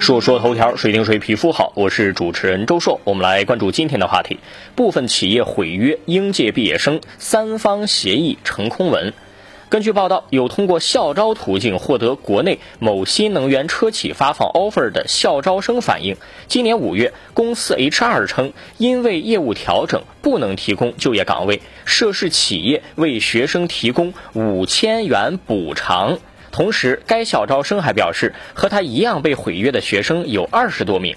[0.00, 1.74] 说说头条，谁顶谁皮肤好？
[1.76, 4.38] 我是主持人周硕，我们来关注今天的话题：
[4.74, 9.12] 部分企业毁约应届毕业生，三方协议成空文。
[9.68, 16.16] 根据报道，有通过校招途径获得国内某新能源车企发放 offer 的校招生反映，
[16.48, 26.18] 今年五月，公司 HR 称，因为业务调整不能提供就业岗位，涉事企业为学生提供五千元补偿。
[26.52, 31.16] 同时，该校招生还表示，和他一样被毁约的学生有二十多名。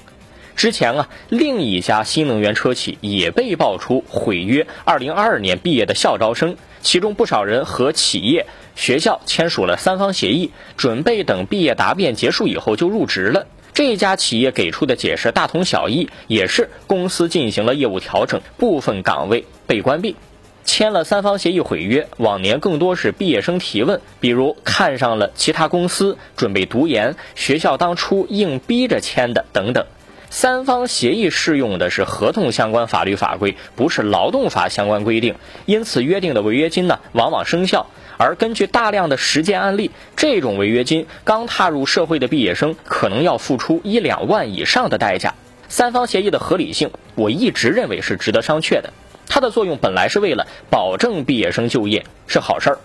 [0.55, 13.48] 之前啊，另一家新能源车企也被爆出毁约2022年毕业的校招生，其中不少人和企业、学校签署了三方协议，准备等毕业答辩结束以后就入职了。
[13.74, 20.16] 这家企业给出的解释大同小异，也是公司进行了业务调整，部分岗位被关闭。
[20.63, 29.85] 签了三方协议毁约，往年更多是毕业生提问，比如看上了其他公司，准备读研，学校当初硬逼着签的等等。
[30.30, 37.85] 三方协议适用的是合同相关法律法规，不是劳动法相关规定，因此约定的违约金呢往往生效。
[38.18, 45.35] 而根据大量的实践案例，这种违约金刚踏入社会的毕业生可能要付出一两万以上的代价。
[45.68, 48.93] 三方协议的合理性，我一直认为是值得商榷的。
[49.27, 52.79] 它的作用本来是为了保证毕业生就业，是好事儿，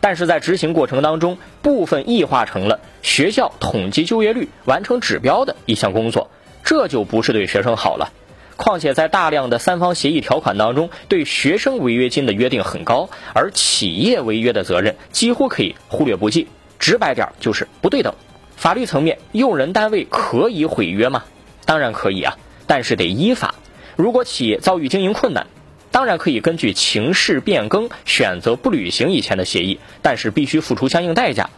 [0.00, 6.30] 但是在执行过程当中，部分异化成了学校统计就业率、完成指标的一项工作，
[6.64, 8.12] 这就不是对学生好了。
[8.56, 16.48] 况且在大量的三方协议条款当中，对学生违约金的约定很高，而企业违约的责任几乎可以忽略不计。
[16.78, 18.14] 直白点就是不对等。
[18.56, 21.24] 法律层面，用人单位可以毁约吗？
[21.64, 23.54] 当然可以啊，但是得依法。
[23.96, 25.46] 如果企业遭遇经营困难，
[25.92, 31.50] 当然可以根据情势变更选择不履行以前的协议，但是必须付出相应代价。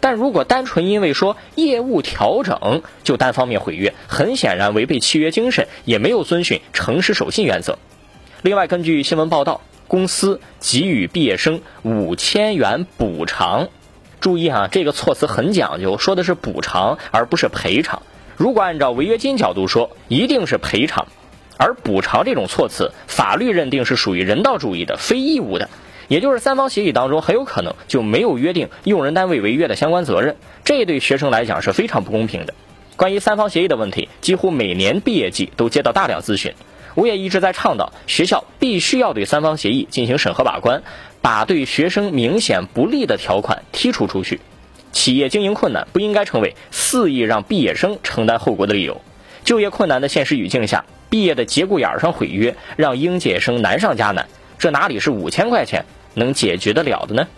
[0.00, 7.78] 但如果单纯因为说业务调整就单方面毁约，很显然违背契约精神，也没有遵循诚实守信原则。
[8.42, 13.68] 另外，根据新闻报道，公司给予毕业生五千元补偿。
[14.20, 18.02] 注意啊，这个措辞很讲究，说的是补偿而不是赔偿。
[18.36, 21.06] 如果按照违约金角度说，一定是赔偿。
[21.62, 25.70] 而补偿这种措辞，法律认定是属于人道主义的、非义务的，
[26.08, 30.34] 也就是三方协议当中很有可能就没有约定用人单位违约的相关责任，
[30.64, 32.54] 这对学生来讲是非常不公平的。
[32.96, 36.52] 关于三方协议的问题，几乎每年毕业季都接到大量咨询，
[36.96, 40.82] 我也一直在倡导学校必须要对三方协议进行审核把关，
[41.20, 44.40] 把对学生明显不利的条款剔除出去。
[44.90, 49.00] 企业经营困难不应该成为肆意让毕业生承担后果的理由。
[49.44, 50.84] 就业困难的现实语境下。
[51.12, 54.28] 毕业的节骨眼上毁约，让应届生难上加难，
[54.58, 55.84] 这哪里是五千块钱
[56.14, 57.28] 能解决得了的呢？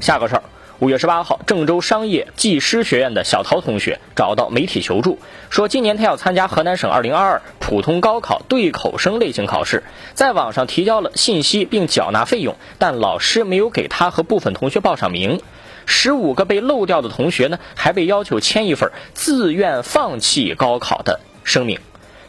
[0.00, 0.42] 下个事儿，
[0.78, 5.18] 五月十八号，郑州商业技师学院的小陶同学找到媒体求助，
[5.50, 9.82] 说今年他要参加河南省二零二二普通高考对口生类型考试，
[10.14, 15.42] 在网上提交了信息并缴纳费用，但老师没有给他和部分同学报上名，
[15.84, 21.78] 十五个被漏掉的同学呢，还被要求签一份自愿放弃高考的声明。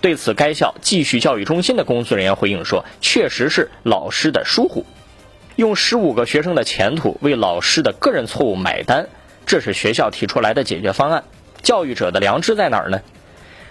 [0.01, 4.85] 对此，该校继续教育中心的工作人员回应说：“确实是老师的疏忽，
[5.57, 9.09] 用十五个学生的前途为老师的个人错误买单，
[9.45, 11.25] 这是学校提出来的解决方案。
[11.61, 13.01] 教育者的良知在哪儿呢？”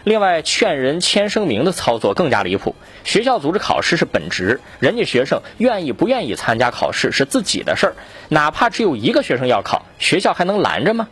[0.04, 2.74] 另外，劝人签声明的操作更加离谱。
[3.04, 7.94] 学校组织考试是本职，人家学生愿意不愿意参加考试是自己的事儿，
[8.28, 11.08] 哪怕只有一个学生要考，学校还能拦着吗？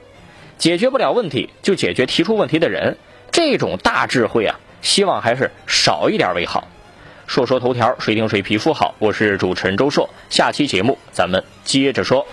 [0.59, 2.97] 解决不了问题，就解决提出问题的人，
[3.33, 4.61] 这种大智慧啊！
[4.87, 6.67] 希望还是少一点为好。
[7.27, 8.95] 说说头条，谁听谁皮肤好。
[9.01, 12.25] 我是主持人周硕，下期节目咱们接着说。